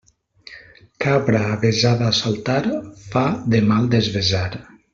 [1.03, 2.63] Cabra avesada a saltar,
[3.13, 4.49] fa de mal desvesar.